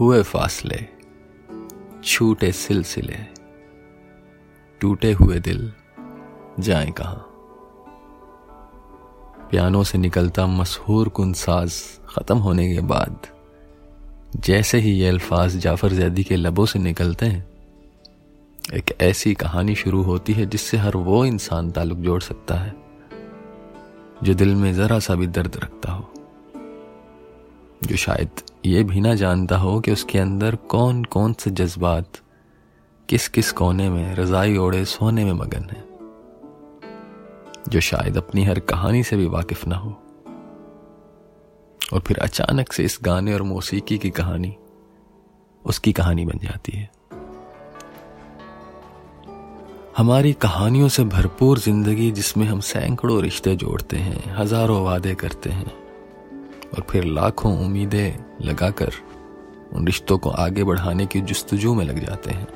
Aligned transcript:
हुए 0.00 0.22
फासले, 0.22 0.78
छूटे 2.04 2.52
सिलसिले, 2.52 3.16
टूटे 4.80 5.12
हुए 5.12 5.38
दिल, 5.40 5.72
जाए 6.60 6.90
कहा? 6.90 7.22
पियानो 9.50 9.82
से 9.84 9.98
निकलता 9.98 10.46
मशहूर 10.46 11.08
कुन 11.08 11.32
साज 11.32 11.74
खत्म 12.08 12.38
होने 12.38 12.74
के 12.74 12.80
बाद, 12.80 13.26
जैसे 14.36 14.78
ही 14.78 14.92
ये 14.92 15.08
अल्फाज 15.08 15.56
जाफ़र 15.56 15.92
जैदी 15.92 16.24
के 16.24 16.36
लबों 16.36 16.66
से 16.66 16.78
निकलते 16.78 17.26
हैं, 17.26 17.46
एक 18.74 18.96
ऐसी 19.00 19.34
कहानी 19.34 19.74
शुरू 19.74 20.02
होती 20.02 20.32
है 20.32 20.46
जिससे 20.46 20.76
हर 20.76 20.96
वो 20.96 21.24
इंसान 21.24 21.70
ताल्लुक 21.70 21.98
जोड़ 21.98 22.20
सकता 22.22 22.54
है, 22.54 22.74
जो 24.22 24.34
दिल 24.34 24.54
में 24.54 24.72
जरा 24.74 24.98
सा 24.98 25.14
भी 25.14 25.26
दर्द 25.26 25.56
रखता 25.56 25.92
हो। 25.92 26.12
जो 27.84 27.96
शायद 27.96 28.30
ये 28.66 28.84
भी 28.84 29.00
ना 29.00 29.14
जानता 29.14 29.56
हो 29.56 29.80
कि 29.80 29.92
उसके 29.92 30.18
अंदर 30.18 30.56
कौन 30.56 31.04
कौन 31.04 31.32
से 31.32 31.50
जज्बात 31.50 32.06
किस 33.08 33.28
किस 33.28 33.52
कोने 33.52 33.90
में, 33.90 34.14
रजाई 34.14 34.56
ओढ़े 34.56 34.84
सोने 34.84 35.24
में 35.24 35.32
मगन 35.32 35.68
है। 35.70 35.84
जो 37.68 37.80
शायद 37.80 38.16
अपनी 38.16 38.44
हर 38.44 38.58
कहानी 38.58 39.02
से 39.02 39.16
भी 39.16 39.26
वाकिफ 39.26 39.66
ना 39.66 39.76
हो। 39.76 39.90
और 41.92 42.00
फिर 42.00 42.18
अचानक 42.18 42.72
से 42.72 42.84
इस 42.84 42.98
गाने 43.02 43.34
और 43.34 43.42
मौसीकी 43.42 43.98
की 43.98 44.10
कहानी, 44.10 44.56
उसकी 45.66 45.92
कहानी 45.92 46.24
बन 46.24 46.38
जाती 46.38 46.72
है। 46.72 46.90
हमारी 49.96 50.32
कहानियों 50.32 50.88
से 50.88 51.04
भरपूर 51.04 51.58
ज़िंदगी 51.58 52.10
जिसमें 52.10 52.46
हम 52.46 52.60
सैकड़ों 52.60 53.22
रिश्ते 53.22 53.56
जोड़ते 53.56 53.96
हैं, 53.96 54.36
हज़ारों 54.36 54.84
वादे 54.84 55.14
करते 55.14 55.50
हैं 55.50 55.81
और 56.74 56.86
फिर 56.90 57.04
लाखों 57.04 57.52
उम्मीदें 57.58 58.24
लगाकर 58.40 58.92
उन 59.72 59.86
रिश्तों 59.86 60.18
को 60.18 60.30
आगे 60.30 60.64
बढ़ाने 60.64 61.06
की 61.06 61.20
जुस्तजू 61.20 61.74
में 61.74 61.84
लग 61.84 61.98
जाते 62.06 62.30
हैं। 62.30 62.46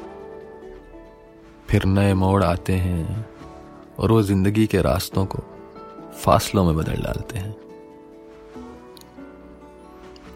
फिर 1.69 1.85
नए 1.85 2.15
मोड़ 2.15 2.43
आते 2.45 2.73
हैं 2.73 3.27
और 3.99 4.13
वो 4.13 4.23
ज़िंदगी 4.23 4.67
के 4.67 4.83
रास्तों 4.83 5.27
को 5.27 5.39
फासलों 6.15 6.65
में 6.65 6.77
बदल 6.77 7.03
डालते 7.03 7.39
हैं। 7.39 7.55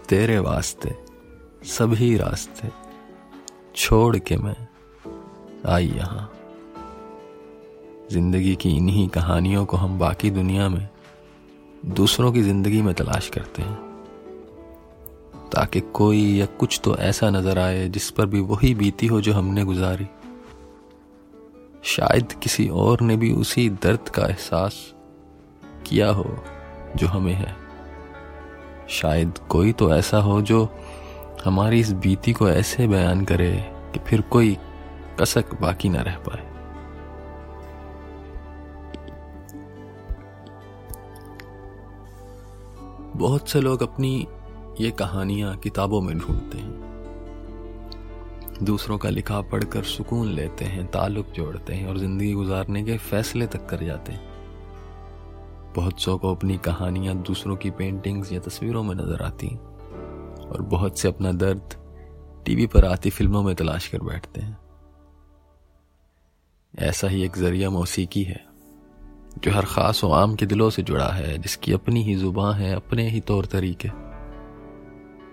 तेरे 0.09 0.39
वास्ते, 0.39 0.95
सभी 1.65 2.17
रास्ते 2.17 2.69
छोड़ 3.77 4.19
के 4.19 4.37
मैं 4.37 4.57
आई 5.69 5.87
यहाँ। 5.87 6.31
ज़िंदगी 8.13 8.55
की 8.57 8.71
इन्हीं 8.71 9.09
कहानियों 9.09 9.65
को 9.65 9.77
हम 9.77 9.99
बाकी 9.99 10.31
दुनिया 10.31 10.69
में 10.69 10.89
दूसरों 11.87 12.33
की 12.33 12.43
ज़िंदगी 12.43 12.83
में 12.83 12.95
तलाश 12.95 13.29
करते 13.29 13.63
हैं। 13.63 13.79
ताकि 15.51 15.81
कोई 15.81 16.39
या 16.39 16.47
कुछ 16.47 16.81
तो 16.85 16.97
ऐसा 16.97 17.31
नज़र 17.31 17.59
आए 17.59 17.89
जिस 17.89 18.11
पर 18.11 18.27
भी 18.27 18.41
वही 18.41 18.75
बीती 18.75 19.07
हो 19.07 19.21
जो 19.21 19.33
हमने 19.33 19.65
गुजारी। 19.65 20.07
शायद 21.83 22.33
किसी 22.33 22.69
और 22.69 23.01
ने 23.01 23.17
भी 23.17 23.33
उसी 23.33 23.71
दर्द 23.71 24.09
का 24.09 24.23
एहसास 24.23 24.95
किया 25.87 26.11
हो 26.11 26.45
जो 26.97 27.07
हमें 27.07 27.35
है। 27.35 27.57
शायद 28.89 29.39
कोई 29.39 29.73
तो 29.73 29.95
ऐसा 29.95 30.19
हो 30.19 30.43
जो 30.43 30.69
हमारी 31.45 31.81
इस 31.81 31.93
बीती 31.93 32.33
को 32.33 32.49
ऐसे 32.51 32.87
बयान 32.89 33.25
करे 33.25 33.53
कि 33.93 34.01
फिर 34.07 34.21
कोई 34.21 34.57
कसक 35.21 35.55
बाकी 35.61 35.89
ना 35.89 36.03
रह 36.03 36.17
पाए। 36.17 36.50
बहुत 43.21 43.49
से 43.49 43.61
लोग 43.61 43.83
अपनी 43.83 44.27
ये 44.81 44.91
कहानियाँ 44.91 45.57
किताबों 45.57 46.01
में 46.01 46.19
ढूंढते 46.19 46.59
हैं। 46.59 46.89
दूसरों 48.65 48.99
का 48.99 49.09
लिखा 49.09 49.41
पढ़कर 49.41 49.83
सुकून 49.83 50.29
लेते 50.29 50.65
हैं, 50.65 50.87
ताल्लुक 50.87 51.27
जोड़ते 51.27 51.73
हैं 51.73 51.89
और 51.89 51.99
ज़िंदगी 51.99 52.33
गुजारने 52.33 52.83
के 52.85 52.97
फैसले 52.99 53.47
तक 53.47 53.67
कर 53.67 53.85
जाते 53.85 54.13
हैं। 54.13 54.29
बहुत 55.75 56.01
सौ 56.01 56.17
को 56.19 56.35
अपनी 56.35 56.59
कहानियाँ 56.59 57.17
दूसरों 57.17 57.57
की 57.57 57.71
पेंटिंग्स 57.71 58.33
या 58.33 58.41
तस्वीरों 58.41 58.83
में 58.83 58.95
नज़र 58.95 59.23
आती 59.23 59.49
और 60.47 60.63
बहुत 60.63 60.99
से 60.99 61.09
अपना 61.09 61.33
दर्द 61.33 61.75
टीवी 62.47 62.67
पर 62.67 62.85
आती 62.85 63.11
फ़िल्मों 63.11 63.43
में 63.43 63.55
तलाश 63.55 63.89
कर 63.89 63.99
बैठते 63.99 64.41
हैं। 64.41 64.59
ऐसा 66.79 67.09
ही 67.09 67.23
एक 67.25 67.37
ज़रिया 67.37 67.71
मौसीकी 67.71 68.23
है। 68.23 68.50
जो 69.45 69.51
हर 69.51 69.65
खास 69.65 70.05
व 70.05 70.13
आम 70.13 70.35
के 70.35 70.47
दिलों 70.47 70.71
से 70.71 70.83
जुड़ा 70.83 71.09
है, 71.09 71.39
जिसकी 71.39 71.73
अपनी 71.73 72.03
ही 72.03 72.15
ज़ुबान 72.15 72.55
है, 72.55 72.75
अपने 72.75 73.09
ही 73.09 73.21
तौर 73.21 73.47
तरीके। 73.47 73.89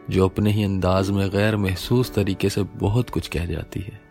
जो 0.10 0.26
अपने 0.26 0.52
ही 0.52 0.64
अंदाज 0.64 1.10
में 1.10 1.30
गैर 1.30 1.56
महसूस 1.56 2.14
तरीके 2.14 2.50
से 2.50 2.64
बहुत 2.64 3.10
कुछ 3.10 3.28
कह 3.28 3.46
जाती 3.46 3.80
है, 3.80 4.02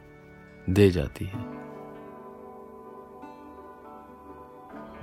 दे 0.70 0.90
जाती 0.90 1.24
है। 1.24 1.44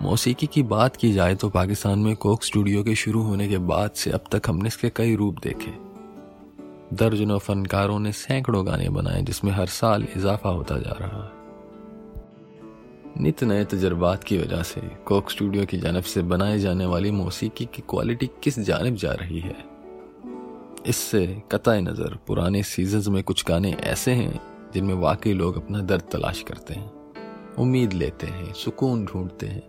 मौसीकी 0.02 0.48
की 0.48 0.64
बात 0.64 0.96
की 0.96 1.12
जाए 1.14 1.36
तो 1.36 1.50
पाकिस्तान 1.50 2.00
में 2.00 2.16
कोक 2.16 2.44
स्टूडियो 2.44 2.84
के 2.84 2.96
शुरू 2.96 3.22
होने 3.22 3.48
के 3.48 3.58
बाद 3.58 3.92
से 3.92 4.12
अब 4.12 4.24
तक 4.32 4.42
हमने 4.48 4.68
इसके 4.68 4.90
कई 4.90 5.16
रूप 5.16 5.40
देखे। 5.44 5.72
दर्जनों 6.96 7.40
फनकारों 7.40 8.00
ने 8.00 8.12
सैकड़ों 8.12 8.68
गाने 8.68 8.90
बनाए, 8.90 9.22
जिसमें 9.22 9.52
हर 9.52 9.68
साल 9.68 10.08
इजाफा 10.18 10.50
होता 10.50 10.78
जा 10.78 10.98
रहा 11.00 11.24
है। 11.24 11.43
नित 13.22 13.44
नए 13.44 13.66
तजर्बात 13.66 14.24
की 14.24 14.38
वजह 14.38 14.64
से 14.64 14.82
कोक 14.82 15.30
स्टूडियो 15.32 15.66
की 15.66 15.78
जानब 15.78 16.04
से 16.04 16.22
बनाए 16.22 16.60
जाने 16.60 16.86
वाली 16.86 17.12
मौसीकी 17.12 17.66
की 17.66 17.82
क्वालिटी 17.90 18.30
किस 18.44 18.60
जानब 18.60 18.96
जा 18.96 19.12
रही 19.12 19.40
है? 19.40 19.56
इससे 20.86 21.44
कतः 21.52 21.80
नज़र 21.82 22.18
पुराने 22.28 22.64
सीज़न 22.64 23.12
में 23.12 23.24
कुछ 23.24 23.46
गाने 23.48 23.72
ऐसे 23.72 24.12
हैं 24.12 24.42
जिनमें 24.74 24.94
वाकई 24.94 25.34
लोग 25.34 25.58
अपना 25.58 25.82
दर्द 25.82 26.02
तलाश 26.02 26.42
करते 26.42 26.74
हैं, 26.74 26.92
उम्मीद 27.56 27.94
लेते 27.94 28.28
हैं, 28.28 28.54
सुकून 28.54 29.06
ढूंढते 29.06 29.48
हैं। 29.48 29.64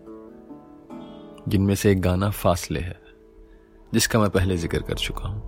जिनमें 1.49 1.75
से 1.75 1.93
एक 1.93 2.01
गाना 2.01 2.31
फासले 2.31 2.81
है, 2.81 3.01
जिसका 3.95 4.19
मैं 4.19 4.31
पहले 4.31 4.57
ज़िक्र 4.57 4.83
कर 4.83 4.95
चुका 4.95 5.29
हूँ। 5.29 5.43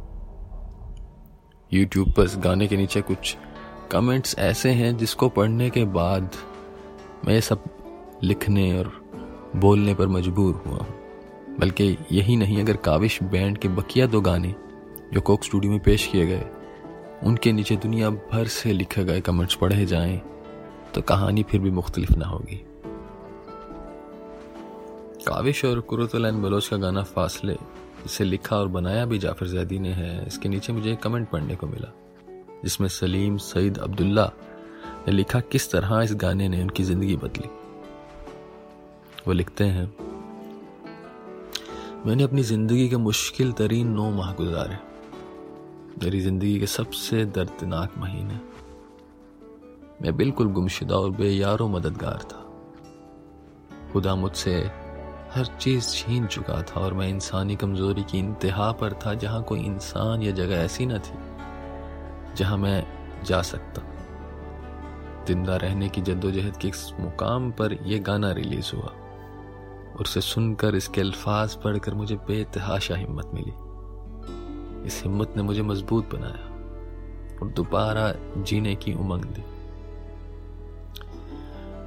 यूट्यूब 1.72 2.12
पर 2.12 2.24
इस 2.24 2.36
गाने 2.36 2.66
के 2.66 2.76
नीचे 2.76 3.00
कुछ 3.00 3.36
कमेंट्स 3.90 4.38
ऐसे 4.38 4.70
हैं 4.70 4.96
जिसको 4.96 5.28
पढ़ने 5.28 5.70
के 5.70 5.84
बाद 5.84 6.30
मैं 7.26 7.40
सब 7.40 7.64
लिखने 8.24 8.78
और 8.78 8.92
बोलने 9.56 9.94
पर 9.94 10.08
मजबूर 10.08 10.54
हुआ 10.66 10.76
हूँ। 10.76 11.56
बल्कि 11.60 11.96
यही 12.12 12.36
नहीं, 12.36 12.60
अगर 12.60 12.76
काविश 12.76 13.22
बैंड 13.22 13.58
के 13.58 13.68
बकिया 13.68 14.06
दो 14.06 14.20
गाने 14.20 14.54
जो 15.14 15.20
कोक 15.20 15.44
स्टूडियो 15.44 15.72
में 15.72 15.80
पेश 15.80 16.06
किए 16.06 16.26
गए, 16.26 16.44
उनके 17.24 17.52
नीचे 17.52 17.76
दुनिया 17.76 18.10
भर 18.10 18.46
से 18.46 18.72
लिखे 18.72 19.04
गए 19.04 19.20
कमेंट्स 19.20 19.54
पढ़े 19.54 19.86
जाएँ 19.86 20.20
तो 20.94 21.02
कहानी 21.02 21.42
फिर 21.42 21.60
भी 21.60 21.70
मुख्तलिफ़ 21.70 22.12
ना 22.12 22.26
होगी। 22.26 22.56
काविश 25.26 25.64
और 25.64 25.80
कुरतुलैन 25.80 26.42
बलोच 26.42 26.68
का 26.68 26.76
गाना 26.76 27.02
फासले 27.04 27.56
इसे 28.06 28.24
लिखा 28.24 28.56
और 28.56 28.68
बनाया 28.68 29.04
भी 29.04 29.18
जाफ़र 29.18 29.46
जैदी 29.46 29.78
ने 29.78 29.92
है, 29.92 30.26
इसके 30.26 30.48
नीचे 30.48 30.72
मुझे 30.72 30.92
एक 30.92 31.00
कमेंट 31.02 31.28
पढ़ने 31.28 31.56
को 31.56 31.66
मिला, 31.66 31.92
जिसमें 32.62 32.88
सलीम 32.88 33.36
सईद 33.38 33.78
अब्दुल्ला 33.78 34.30
ने 35.08 35.12
लिखा, 35.12 35.40
किस 35.42 35.70
तरह 35.70 36.00
इस 36.02 36.14
गाने 36.14 36.48
ने 36.48 36.62
उनकी 36.62 36.82
ज़िंदगी 36.82 37.16
बदली। 37.16 37.48
वो 39.26 39.32
लिखते 39.32 39.64
हैं, 39.64 39.86
मैंने 42.06 42.22
अपनी 42.22 42.42
ज़िंदगी 42.42 42.88
के 42.88 42.96
मुश्किल 42.96 43.52
तरीन 43.52 43.88
नौ 43.88 44.10
माह 44.10 44.32
गुजारे। 44.32 44.76
मेरी 46.02 46.20
ज़िंदगी 46.20 46.58
के 46.60 46.66
सबसे 46.66 47.24
दर्दनाक 47.26 47.94
महीने। 47.98 48.38
मैं 50.02 50.16
बिल्कुल 50.16 50.52
गुमशुदा 50.52 50.96
और 50.96 51.10
बेयारो 51.10 51.68
मददगार 51.68 52.22
था। 52.22 52.42
खुदा 53.92 54.14
मुझसे 54.16 54.54
हर 55.34 55.46
चीज़ 55.60 55.88
छीन 55.88 56.26
चुका 56.26 56.60
था 56.62 56.80
और 56.80 56.94
मैं 56.94 57.08
इंसानी 57.08 57.56
कमज़ोरी 57.56 58.02
की 58.02 58.18
इंतहा 58.18 58.70
पर 58.72 58.92
था, 58.92 59.14
जहाँ 59.14 59.42
कोई 59.42 59.60
इंसान 59.60 60.22
या 60.22 60.32
जगह 60.32 60.56
ऐसी 60.56 60.86
न 60.86 60.98
थी, 60.98 61.18
जहाँ 62.36 62.58
मैं 62.58 62.86
जा 63.24 63.42
सकता। 63.42 63.82
ज़िंदा 65.28 65.56
रहने 65.56 65.88
की 65.88 66.02
जद्दोजहद 66.02 66.56
के 66.56 66.68
इस 66.68 66.90
मुकाम 67.00 67.50
पर 67.50 67.76
यह 67.82 68.02
गाना 68.02 68.32
रिलीज़ 68.32 68.74
हुआ। 68.76 68.92
और 69.96 70.02
उसे 70.02 70.20
सुनकर 70.20 70.74
इसके 70.74 71.00
अल्फाज 71.00 71.54
पढ़कर 71.54 71.94
मुझे 71.94 72.16
बेतहाशा 72.16 72.96
हिम्मत 72.96 73.30
मिली। 73.34 73.52
इस 74.86 75.02
हिम्मत 75.04 75.32
ने 75.36 75.42
मुझे 75.42 75.62
मज़बूत 75.62 76.14
बनाया 76.14 76.44
और 77.36 77.48
दोबारा 77.48 78.12
जीने 78.38 78.74
की 78.74 78.92
उमंग 78.94 79.24
दी। 79.24 79.42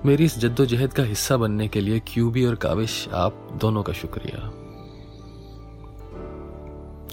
मेरी 0.05 0.25
इस 0.25 0.37
जद्दोजहद 0.39 0.93
का 0.93 1.03
हिस्सा 1.03 1.37
बनने 1.37 1.67
के 1.67 1.81
लिए 1.81 1.99
क्यूबी 2.07 2.45
और 2.45 2.55
काविश, 2.55 3.07
आप 3.13 3.47
दोनों 3.61 3.83
का 3.83 3.93
शुक्रिया। 3.93 4.39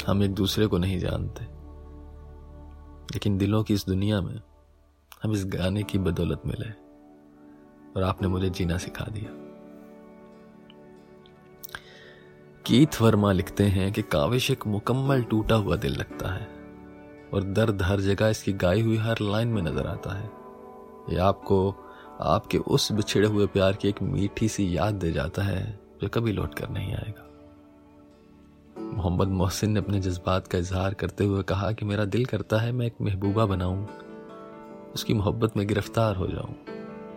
हम 0.06 0.22
एक 0.22 0.34
दूसरे 0.34 0.66
को 0.66 0.78
नहीं 0.78 0.98
जानते, 0.98 1.44
लेकिन 3.14 3.38
दिलों 3.38 3.62
की 3.64 3.74
इस 3.74 3.86
दुनिया 3.86 4.20
में 4.20 4.40
हम 5.22 5.32
इस 5.32 5.44
गाने 5.46 5.82
की 5.82 5.98
बदौलत 5.98 6.42
मिले 6.46 6.70
और 7.96 8.02
आपने 8.02 8.28
मुझे 8.28 8.50
जीना 8.50 8.78
सिखा 8.78 9.04
दिया। 9.04 9.45
कीथ 12.66 13.00
वर्मा 13.02 13.30
लिखते 13.32 13.64
हैं 13.64 13.90
कि 13.92 14.02
काविश 14.02 14.50
एक 14.50 14.66
मुकम्मल 14.66 15.22
टूटा 15.22 15.54
हुआ 15.54 15.76
दिल 15.76 15.92
लगता 15.92 16.32
है 16.34 16.46
और 17.34 17.42
दर्द 17.42 17.82
हर 17.82 18.00
जगह 18.00 18.28
इसकी 18.28 18.52
गाई 18.52 18.80
हुई 18.82 18.96
हर 18.96 19.20
लाइन 19.22 19.48
में 19.48 19.60
नज़र 19.62 19.86
आता 19.86 20.14
है। 20.14 20.24
ये 21.10 21.18
आपको, 21.18 21.58
आपके 22.22 22.58
उस 22.58 22.90
बिछड़े 22.92 23.28
हुए 23.28 23.46
प्यार 23.46 23.72
की 23.72 23.88
एक 23.88 24.02
मीठी 24.02 24.48
सी 24.48 24.76
याद 24.76 24.94
दे 24.94 25.12
जाता 25.12 25.42
है 25.42 25.62
जो 26.02 26.08
कभी 26.08 26.32
लौट 26.32 26.54
कर 26.54 26.70
नहीं 26.70 26.94
आएगा। 26.94 27.28
मोहम्मद 28.92 29.28
मोहसिन 29.28 29.70
ने 29.70 29.80
अपने 29.80 30.00
जज्बात 30.00 30.46
का 30.46 30.58
इजहार 30.58 30.94
करते 30.94 31.24
हुए 31.24 31.42
कहा 31.42 31.72
कि 31.72 31.84
मेरा 31.84 32.04
दिल 32.06 32.24
करता 32.24 32.60
है 32.60 32.72
मैं 32.72 32.86
एक 32.86 33.00
महबूबा 33.02 33.46
बनाऊँ, 33.46 33.86
उसकी 34.94 35.14
मोहब्बत 35.14 35.56
में 35.56 35.66
गिरफ़्तार 35.68 36.16
हो 36.16 36.26
जाऊँ, 36.26 36.54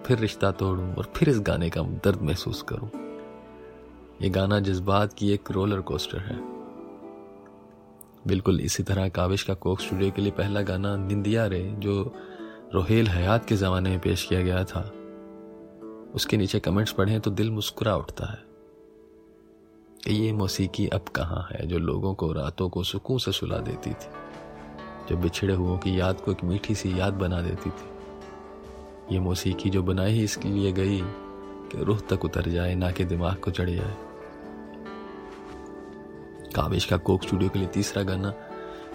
फिर 0.05 0.19
रिश्ता 0.19 0.51
तोड़ूं 0.53 0.93
और 0.93 1.11
फिर 1.15 1.29
इस 1.29 1.39
गाने 1.39 1.69
का 1.69 1.81
दर्द 1.81 2.21
महसूस 2.21 2.61
करूँ। 2.61 2.89
ये 4.21 4.29
गाना 4.29 4.59
जज्बात 4.59 5.13
की 5.13 5.31
एक 5.31 5.51
रोलर 5.51 5.81
कोस्टर 5.81 6.19
है। 6.19 6.35
बिल्कुल 8.27 8.61
इसी 8.61 8.83
तरह 8.83 9.09
काविश 9.09 9.43
का 9.43 9.53
कोक 9.53 9.79
स्टूडियो 9.79 10.11
के 10.11 10.21
लिए 10.21 10.31
पहला 10.31 10.61
गाना 10.61 10.97
निंदिया 10.97 11.47
रे, 11.47 11.75
जो 11.77 12.15
रोहेल 12.73 13.07
हयात 13.07 13.45
के 13.45 13.55
ज़माने 13.55 13.89
में 13.89 13.99
पेश 13.99 14.23
किया 14.23 14.41
गया 14.41 14.63
था। 14.63 14.93
उसके 16.15 16.37
नीचे 16.37 16.59
कमेंट्स 16.59 16.91
पढ़े 16.91 17.19
तो 17.19 17.31
दिल 17.31 17.51
मुस्कुरा 17.51 17.95
उठता 17.95 18.25
है। 18.25 18.43
कि 20.05 20.13
ये 20.13 20.33
मौसीकी 20.33 20.87
अब 20.87 21.01
कहाँ 21.01 21.47
है, 21.51 21.67
जो 21.67 21.77
लोगों 21.77 22.13
को 22.13 22.31
रातों 22.31 22.69
को 22.69 22.83
सुकून 22.83 23.17
से 23.17 23.31
सुला 23.31 23.57
देती 23.57 23.89
थी। 23.89 24.07
जो 25.09 25.17
बिछड़े 25.17 25.53
हुओं 25.53 25.77
की 25.77 25.99
याद 25.99 26.21
को 26.21 26.31
एक 26.31 26.43
मीठी 26.43 26.75
सी 26.75 26.99
याद 26.99 27.13
बना 27.13 27.41
देती 27.41 27.69
थी। 27.69 27.89
ये 29.13 29.19
मौसीकी 29.19 29.69
जो 29.69 29.83
बनाई 29.83 30.11
ही 30.11 30.23
इसके 30.23 30.49
लिए 30.49 30.71
गई, 30.71 31.01
कि 31.71 31.83
रूह 31.83 31.99
तक 31.99 32.25
उतर 32.25 32.41
जाए, 32.41 32.75
ना 32.75 32.91
कि 32.91 33.05
दिमाग 33.05 33.35
को 33.35 33.51
चढ़ 33.51 33.69
जाए। 33.69 34.08
काबिश 36.55 36.85
का 36.85 36.97
कोक 36.97 37.23
स्टूडियो 37.23 37.49
के 37.49 37.59
लिए 37.59 37.67
तीसरा 37.67 38.03
गाना 38.03 38.33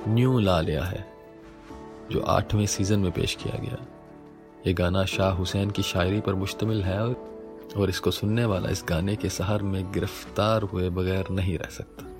न्यू 0.08 0.38
ला 0.38 0.60
लिया 0.60 0.84
है, 0.84 1.04
जो 2.10 2.20
आठवें 2.20 2.66
सीज़न 2.66 2.98
में 2.98 3.12
पेश 3.12 3.34
किया 3.34 3.58
गया। 3.58 3.78
ये 4.66 4.72
गाना 4.72 5.04
शाह 5.04 5.30
हुसैन 5.30 5.70
की 5.70 5.82
शायरी 5.82 6.20
पर 6.20 6.34
मुश्तमिल 6.34 6.82
है 6.82 7.00
और 7.00 7.88
इसको 7.88 8.10
सुनने 8.10 8.44
वाला 8.44 8.70
इस 8.70 8.84
गाने 8.88 9.16
के 9.16 9.28
सहर 9.28 9.62
में 9.62 9.92
गिरफ़्तार 9.92 10.62
हुए 10.62 10.88
बगैर 10.90 11.30
नहीं 11.30 11.56
रह 11.58 11.70
सकता। 11.70 12.10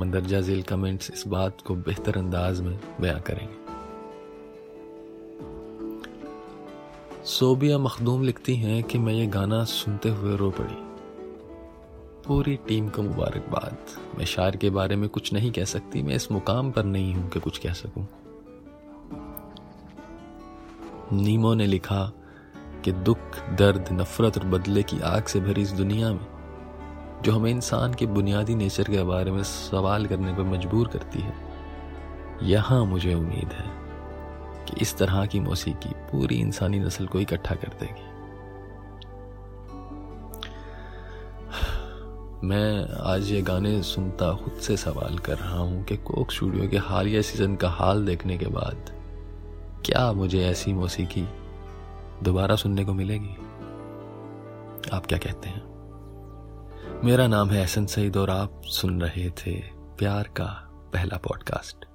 मंदरजा 0.00 0.40
झील 0.40 0.62
कमेंट्स 0.62 1.10
इस 1.10 1.26
बात 1.26 1.60
को 1.60 1.74
बेहतर 1.76 2.18
अंदाज 2.18 2.60
में 2.60 2.78
बयां 3.00 3.20
करेंगे। 3.20 3.58
सोबिया 7.26 7.78
मखदूम 7.78 8.22
लिखती 8.22 8.54
हैं 8.56 8.82
कि 8.82 8.98
मैं 8.98 9.12
ये 9.12 9.26
गाना 9.26 9.64
सुनते 9.64 10.08
हुए 10.08 10.36
रो 10.36 10.50
पड़ी। 10.50 10.89
पूरी 12.30 12.56
टीम 12.56 12.88
को 12.88 13.02
मुबारकबाद। 13.02 13.78
मैं 14.18 14.24
शायर 14.24 14.56
के 14.56 14.68
बारे 14.70 14.96
में 14.96 15.08
कुछ 15.08 15.32
नहीं 15.32 15.50
कह 15.52 15.64
सकती, 15.64 16.02
मैं 16.02 16.14
इस 16.14 16.30
मुकाम 16.32 16.70
पर 16.70 16.84
नहीं 16.84 17.14
हूँ 17.14 17.28
कि 17.28 17.40
कुछ 17.40 17.58
कह 17.58 17.72
सकूँ। 17.72 18.06
नीमो 21.12 21.54
ने 21.54 21.66
लिखा 21.66 22.12
कि 22.84 22.92
दुख, 22.92 23.18
दर्द, 23.58 23.88
नफरत 23.92 24.38
और 24.38 24.44
बदले 24.44 24.82
की 24.82 25.00
आग 25.00 25.24
से 25.24 25.40
भरी 25.40 25.62
इस 25.62 25.70
दुनिया 25.70 26.12
में, 26.12 26.26
जो 27.22 27.32
हमें 27.32 27.50
इंसान 27.50 27.94
के 27.94 28.06
बुनियादी 28.06 28.54
नेचर 28.54 28.84
के 28.84 29.02
बारे 29.02 29.30
में 29.30 29.42
सवाल 29.42 30.06
करने 30.06 30.32
पर 30.32 30.42
मजबूर 30.42 30.88
करती 30.88 31.20
है। 31.20 31.34
यहाँ 32.42 32.84
मुझे 32.84 33.14
उम्मीद 33.14 33.52
है 33.52 33.68
कि 34.64 34.80
इस 34.80 34.96
तरह 34.98 35.26
की 35.26 35.40
मौसीकी 35.40 35.88
पूरी 35.88 36.36
इंसानी 36.36 36.78
नस्ल 36.78 37.06
को 37.06 37.20
इकट्ठा 37.20 37.54
कर 37.54 37.76
देगी। 37.80 38.19
मैं 42.44 42.88
आज 42.88 43.30
ये 43.30 43.42
गाने 43.42 43.82
सुनता 43.82 44.34
खुद 44.34 44.52
से 44.52 44.76
सवाल 44.76 45.18
कर 45.18 45.38
रहा 45.38 45.58
हूँ 45.58 45.84
कि 45.84 45.96
कोक 45.96 46.32
स्टूडियो 46.32 46.68
के 46.68 46.76
हालिया 46.76 47.22
सीज़न 47.22 47.56
का 47.56 47.68
हाल 47.68 48.06
देखने 48.06 48.38
के 48.38 48.46
बाद 48.46 48.84
क्या 49.86 50.12
मुझे 50.12 50.44
ऐसी 50.44 50.72
मौसीकी 50.72 51.28
दोबारा 52.22 52.56
सुनने 52.56 52.84
को 52.84 52.94
मिलेगी? 52.94 53.36
आप 54.92 55.06
क्या 55.06 55.18
कहते 55.18 55.48
हैं? 55.48 55.62
मेरा 57.04 57.26
नाम 57.26 57.50
है 57.50 57.60
एहसन 57.60 57.86
सईद 57.86 58.16
और 58.16 58.30
आप 58.30 58.62
सुन 58.64 59.00
रहे 59.00 59.30
थे 59.30 59.60
प्यार 59.98 60.22
का 60.22 60.70
पहला 60.92 61.16
पॉडकास्ट 61.16 61.89